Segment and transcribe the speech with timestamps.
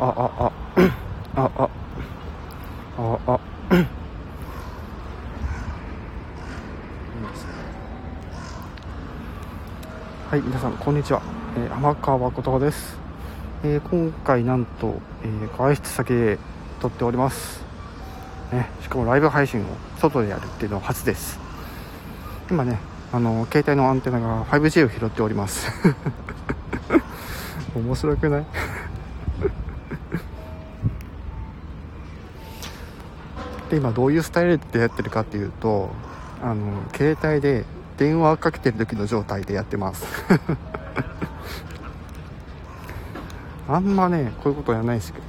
[0.00, 0.52] あああ
[1.34, 1.70] ああ
[3.26, 3.40] あ
[10.30, 11.20] はい皆さんこんにちは、
[11.56, 12.96] えー、天川誠です、
[13.64, 16.38] えー、今回なんと、えー、外出先で
[16.80, 17.64] 撮っております
[18.52, 19.64] ねしかもライブ配信を
[19.98, 21.40] 外でやるっていうのは初です
[22.48, 22.78] 今ね
[23.12, 25.72] あの携帯のアンテナが 5G を拾っております
[27.74, 28.46] 面白くない
[33.70, 35.90] で今どういうスタイルでやってるかっていうと
[36.42, 37.64] あの携帯で
[37.96, 40.06] 電話かけてる時の状態でやってます。
[43.68, 45.20] あんまねこういうことやらないですけ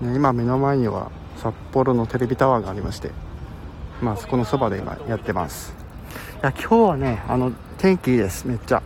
[0.00, 3.12] ど、ね、今目の前には札幌のテレビタワーがありまして
[4.02, 5.74] まあそこのそばで今やってます。
[6.42, 8.46] いや今日はねあの天気いいです。
[8.46, 8.82] めっちゃ。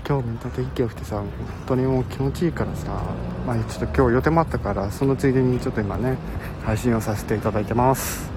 [0.00, 1.28] 今日めっちゃ天気良くてさ本
[1.66, 3.02] 当にもう気持ちいいからさ
[3.46, 6.16] まあちょっと今日予定もあったからそのついでにちょっと今ね
[6.64, 8.30] 配信をさせていただいてます。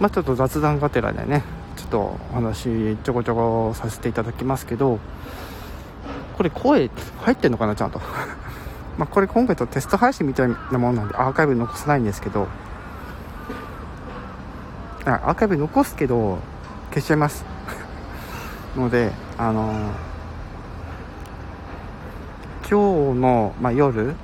[0.00, 1.42] まあちょっと雑談がてらでね
[1.76, 1.98] ちょっと
[2.30, 5.00] お話ちょこちょこさせていただきますけど
[6.36, 6.88] これ声
[7.22, 8.00] 入ってんのかなちゃんと。
[8.96, 12.48] まあこれ今回とテスト配信みたいなもんなんでアーカイブ残さないんですけど
[15.16, 16.38] アーカイブ残すけど
[16.90, 17.44] 消しちゃいます。
[18.76, 19.76] のであのー、
[22.68, 24.14] 今日の、まあ、夜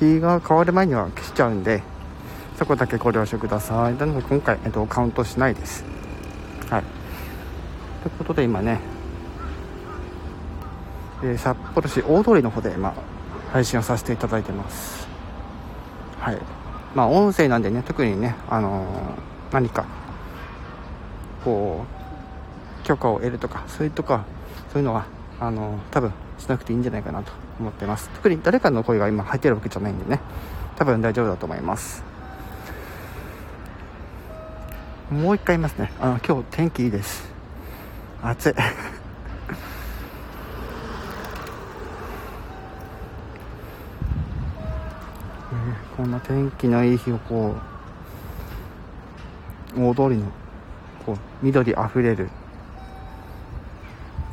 [0.00, 1.82] 日が変わる前には消しちゃうんで
[2.56, 3.96] そこだけご了承ください。
[3.96, 5.84] なので今回、えっと、カウントしないです。
[6.70, 6.82] はい。
[8.02, 8.80] ということで今ね、
[11.22, 12.94] えー、札幌市大通りの方で今
[13.52, 15.08] 配信をさせていただいてます。
[16.20, 16.38] はい。
[16.94, 18.86] まあ音声なんでね特にねあのー、
[19.52, 19.84] 何か
[21.44, 21.84] こ
[22.82, 24.24] う許可を得るとかそういうとか
[24.72, 25.06] そういうのは
[25.40, 28.08] あのー、多分しなくていいんじゃないかなと思ってます。
[28.10, 30.20] 特に誰かの声が今入ってるわけじゃないんでね
[30.76, 32.02] 多分大丈夫だと思います。
[35.10, 35.92] もう一回言いますね。
[36.00, 37.30] あの今日天気いいです。
[38.22, 38.54] 暑い。
[45.96, 47.54] こんな天気のいい日をこ
[49.76, 50.26] う大通りの
[51.06, 52.30] こう緑あふれる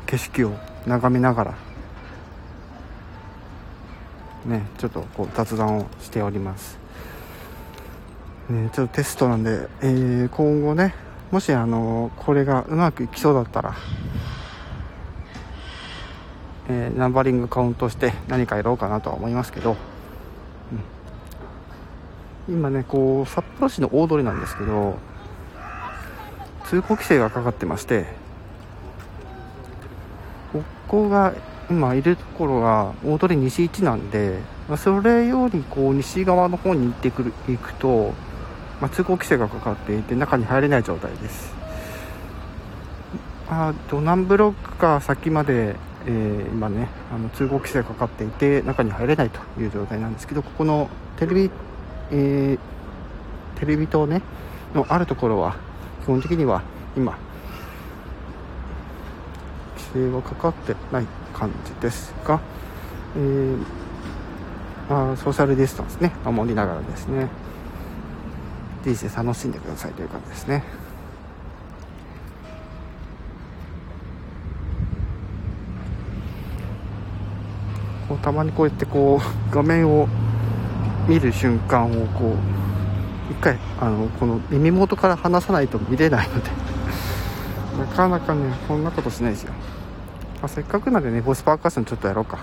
[0.08, 0.52] 景色を
[0.88, 1.58] 眺めながら
[4.46, 6.80] ねちょっとこう雑談をしております。
[8.50, 10.96] ねちょっとテストなんで、えー、今後ね
[11.32, 13.76] もしあのこれがうまくいきそうだったら
[16.70, 19.76] えー、ナンバリングカウントして何かやろうかなとは思いますけど
[22.52, 24.98] 今ねこう札幌市の大通りなんですけど
[26.66, 28.06] 通行規制がかかってまして
[30.52, 31.34] ここが
[31.70, 38.14] 今いるところが大通り西1なんで、まあ、それよりこう西側の方に行ってくる行くと、
[38.82, 41.54] まあ、通行規制がかかっていて中に入れない状態です。
[43.50, 45.76] あドナブロックか先まで、
[46.06, 51.52] えー、今ねあの通行規制がかかっていて中に入れないという状態なんですけどここのテレビ
[52.12, 54.22] えー、テレビ塔ね
[54.74, 55.56] のあるところは
[56.04, 56.62] 基本的には
[56.96, 57.18] 今
[59.78, 62.40] 規制はかかってない感じですが、
[63.16, 63.58] えー、
[64.90, 67.28] まあ、ソーシャルディスタンスね守りながらですね
[68.84, 70.64] 人生楽しんでくださいという感じですね。
[78.22, 80.08] たまにこうやってこう画面を
[81.12, 82.38] 見る瞬間をこ
[83.30, 86.50] う一回あのこの耳元から離さないと見れないので
[87.78, 89.52] なかなかねこんなことしないですよ、
[90.42, 92.42] まあ、せっかくなんでねボスパーカッションちょっとやろうか、ね。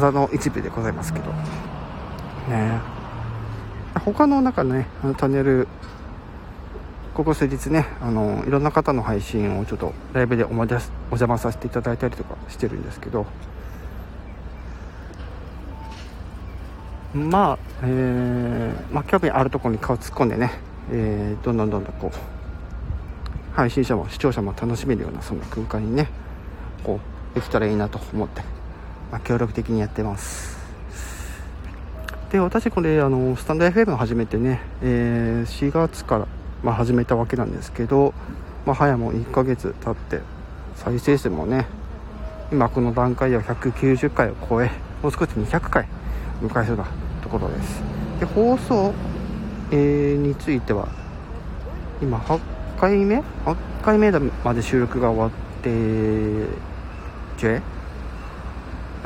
[0.00, 1.32] 技の一部でございますけど。
[2.48, 2.80] ね。
[4.04, 5.66] 他の中ねあのチャンネル
[7.14, 13.26] ここ数日ねあのいろんな方の配信をちょっとライブでお邪魔させていただいたりとかしてるんですけど。
[17.14, 20.52] まあ、えー、まあ、興味あるところに顔突っ込んでね、
[20.92, 26.10] えー、どんどんどんどんこう配信者も視聴者も楽しめるようなそんな空間にね
[26.84, 27.00] こ
[27.32, 28.57] うできたらいいなと思って。
[29.10, 30.58] まあ、協力的にやってます。
[32.30, 36.26] で私これあのスタンド FM を始めてね、えー、4月から、
[36.62, 38.12] まあ、始めたわけなんですけど、
[38.66, 40.20] まあ、早も1ヶ月経って
[40.76, 41.66] 再生数もね
[42.52, 44.70] 今この段階では190回を超え
[45.02, 45.88] もう少し200回
[46.42, 46.86] 迎えそうな
[47.22, 47.82] ところです。
[48.20, 48.92] で放送、
[49.70, 50.88] えー、については
[52.02, 52.40] 今8
[52.78, 55.70] 回目？8回目まで収録が終わって
[57.38, 57.62] 10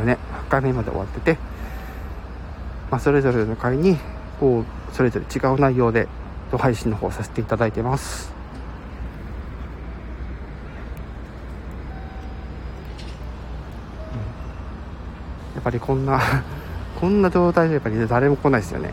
[0.02, 1.38] だね8回目まで終わってて、
[2.90, 3.96] まあ、それぞれの回に
[4.38, 6.08] こうそれぞれ違う内容で
[6.50, 8.30] 配信の方させていただいてます。
[15.54, 16.20] やっぱりこんな
[17.00, 18.90] こんな状態でやっぱり誰も来ないですよね。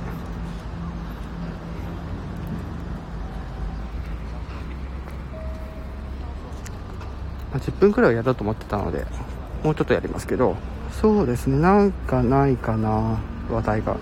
[7.52, 9.06] まあ、10分くらいはやろうと思ってたので
[9.64, 10.56] もうちょっとやりますけど
[10.91, 11.57] そうですね。
[11.57, 13.19] なんかないかな
[13.50, 13.97] 話題が。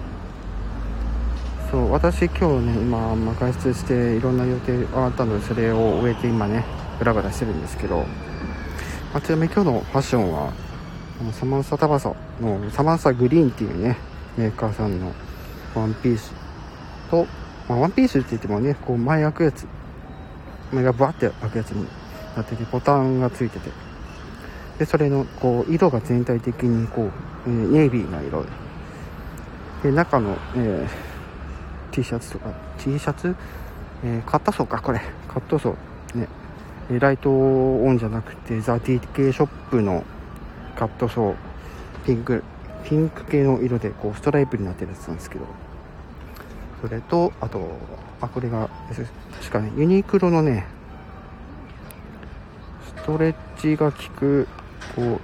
[1.69, 6.63] そう私今日ね今、ま、外出していろんな予定があったのでそれを終えて今ね
[6.97, 8.05] ブラブラしてるんですけど、ま
[9.15, 10.53] あ、ちなみに今日のファッションは
[11.33, 13.97] サマンサタバサのサマンサグリーンっていうね
[14.37, 15.11] メーカーさんの
[15.75, 16.33] ワンピース
[17.11, 17.27] と、
[17.67, 19.67] まあ、ワンピースって言ってもねこう前開くやつ
[20.71, 21.85] 前がバーって開くやつに
[22.37, 23.86] なっててボタンがついてて。
[24.77, 27.12] でそれのこう色が全体的にこう、
[27.47, 28.44] えー、ネイビーな色。
[28.44, 28.50] で
[29.83, 33.35] で中の、えー、T シャツとか T シャツ、
[34.03, 35.01] えー、カッタソーかこれ。
[35.27, 36.19] カットソー。
[36.19, 36.27] ね。
[37.00, 40.03] ライトオンじゃなくてザ・ TK ショップの
[40.75, 41.35] カットソー。
[42.06, 42.44] ピンク
[42.83, 45.45] ピンク系の色でこうストライプになってるやつなんですけど。
[46.81, 47.71] それとあと
[48.21, 48.69] あこれが
[49.39, 50.68] 確かねユニクロのね
[52.85, 54.47] ストレッチが効く
[54.95, 55.19] こう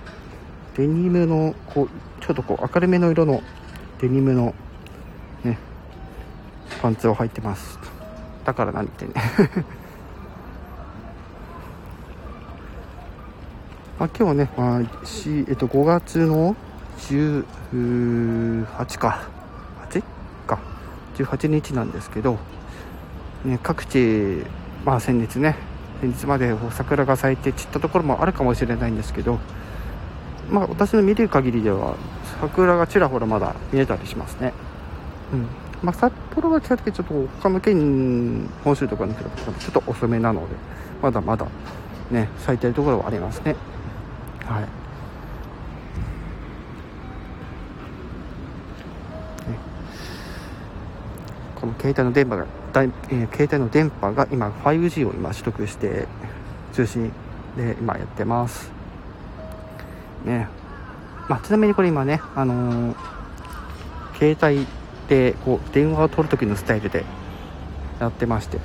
[0.77, 1.89] デニムのこう
[2.23, 3.41] ちょっとこう明るめの色の
[3.99, 4.53] デニムの
[5.43, 5.57] ね
[6.81, 7.79] パンツを履いてます。
[8.45, 9.13] だから何ってね。
[13.99, 16.55] まあ、今日はね、まあしえっと、5月の
[16.97, 19.27] 18か。
[19.89, 20.03] 8
[20.47, 20.59] か。
[21.15, 22.39] 18日なんですけど、
[23.45, 24.43] ね、各地、
[24.83, 25.55] まあ、先日ね
[26.03, 29.39] 先日まで桜が咲いて散ったところもあるかもしれないんですけど、
[30.49, 31.95] まあ、私の見る限りでは
[32.41, 34.51] 桜がちらほらまだ見えたりしますね。
[35.31, 35.47] うん
[35.81, 40.55] まあ、札幌は比較的ちょっと他の県本州とかに比べてちょっと遅めなので
[41.01, 41.47] まだまだ
[42.11, 43.55] ね咲いてるところはありますね。
[44.43, 44.67] はい、
[51.63, 56.09] この携帯の電波が、だいえー、携帯の電波が今 5G を今取得して
[56.73, 57.09] 通信
[57.55, 58.69] で今やってます。
[60.25, 60.49] ね。
[61.29, 62.95] まあ、ちなみにこれ今ねあのー、
[64.35, 64.67] 携帯
[65.07, 67.05] でこう電話を取る時のスタイルで
[68.01, 68.59] やってまして。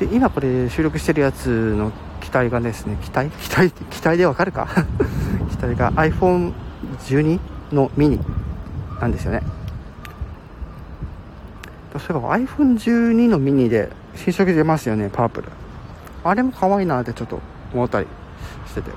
[0.00, 3.30] で今これ収録してるやつの機体がですね機体？
[3.30, 3.70] 機体？
[3.70, 4.66] 機体でわかるか？
[5.48, 7.38] 機体が iPhone12
[7.70, 8.18] のミニ
[9.00, 9.55] なんですよね。
[11.98, 15.48] そういえば iPhone12 のミニで新色出ますよねパープル。
[16.24, 17.40] あれも可愛いなってちょっと
[17.72, 18.06] 思ったり
[18.66, 18.90] してて。
[18.90, 18.96] ね。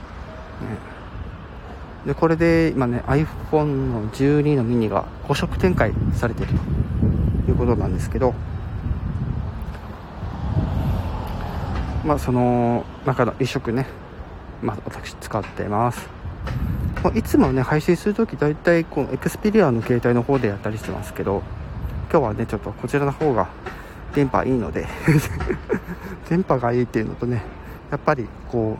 [2.06, 6.54] でこれで今ね iPhone の12のミニが5色展開されている
[7.46, 8.34] ということなんですけど。
[12.06, 13.86] まあその中の1色ね。
[14.64, 16.10] まあ私使ってます。
[17.14, 21.44] いつもね配信するとき大体このエクスペリアの携帯の方でやったりしてますけど。
[22.12, 23.48] 今日はねちょっとこちらの方が
[24.16, 24.88] 電波いいので
[26.28, 27.44] 電波がいいっていうのとね
[27.92, 28.78] やっぱりこ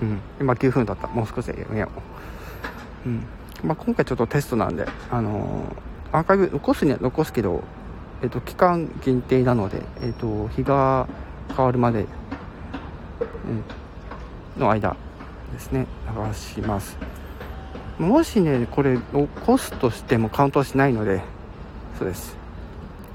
[0.00, 1.08] ううん今9分だった。
[1.08, 1.88] もう少しでやめよ
[3.06, 3.08] う。
[3.08, 3.22] うん。
[3.62, 7.62] まあ、今回ちょっとテストなんであのー、アーカイブ残すには残すけど
[8.20, 11.06] えっ、ー、と期間限定なのでえっ、ー、と日が
[11.56, 12.04] 変わるまで、う
[14.58, 14.96] ん、の間
[15.52, 15.86] ですね。
[16.14, 16.98] 流します。
[17.98, 18.98] もしねこれ
[19.46, 21.22] コスとしてもカウントはしないので
[21.98, 22.36] そうです。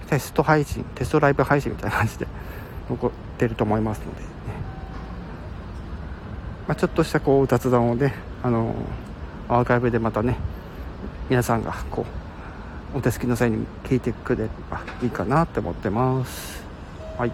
[0.08, 2.28] テスト配信テストライブ配信みたいな感じで
[2.90, 4.28] 残ってると思いますので、ね、
[6.68, 8.74] まあ、ちょっとしたこう雑談をねあの
[9.50, 10.38] アーカイブでまたね
[11.30, 12.06] 皆さんがこ
[12.96, 16.64] うお手すきの際に聞いてくれればいいかなって思ってます。
[17.18, 17.32] はい。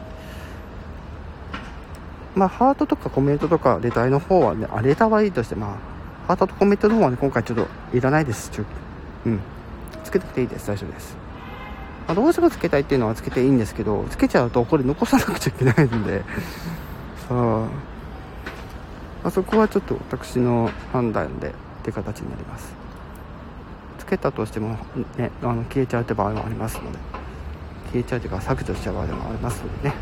[2.36, 5.95] まあハートとかコメントとかレターの方はねあレターはいいとしてまあ
[6.28, 7.68] ハートとコメントの方はね、今回ちょっと
[7.98, 8.50] いらないです。
[8.50, 8.64] ちょ
[9.26, 9.40] うん。
[10.04, 10.68] つけなくていいです。
[10.68, 11.16] 大丈夫です。
[12.08, 16.24] まあ、どうしてもつけたいっていうのはつけていいんですけど、つけちゃうとこれ残さなくちゃいけないんで、
[17.28, 17.68] さあ、
[19.24, 21.52] あ、そこはちょっと私の判断でっ
[21.86, 22.76] ていう形になります
[24.00, 24.78] つけたとしても、
[25.18, 26.98] ね、あの消えちゃうって場合もありますので
[27.92, 29.96] 消えちゃうというか削除しちゃう場合もありますのでね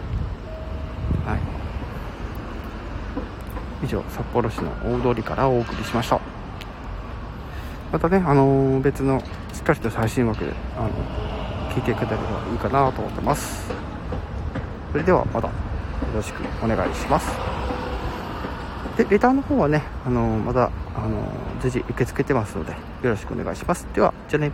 [1.26, 1.40] はい
[3.84, 6.20] 以上札幌市の大通りからお送りしました。
[7.92, 9.22] またね、あの、別の
[9.52, 10.90] しっかりと最新枠で、あの
[11.70, 13.70] 聞いていただければいいかなと思ってます。
[14.92, 15.54] それではまたよ
[16.16, 17.32] ろしくお願いします。
[18.98, 21.28] でレターの方はね、あの、まだ、あの、
[21.62, 22.78] 随時受け付けてますのでよ
[23.10, 23.88] ろしくお願いします。
[23.94, 24.52] ではじゃあね。